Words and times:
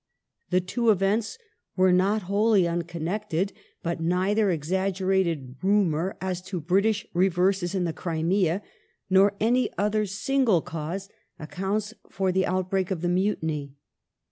The 0.49 0.61
two 0.61 0.89
events 0.89 1.37
were 1.75 1.91
not 1.91 2.23
wholly 2.23 2.67
unconnected, 2.67 3.53
but 3.83 4.01
neither 4.01 4.49
exaggerated 4.49 5.57
rumour 5.61 6.17
as 6.19 6.41
to 6.45 6.59
British 6.59 7.05
reverses 7.13 7.75
in 7.75 7.83
the 7.83 7.93
Crimea 7.93 8.63
nor 9.11 9.35
any 9.39 9.69
other 9.77 10.07
single 10.07 10.63
cause 10.63 11.07
accounts 11.37 11.93
for 12.09 12.31
the 12.31 12.47
outbreak 12.47 12.89
of 12.89 13.01
the 13.01 13.09
Mutiny. 13.09 13.75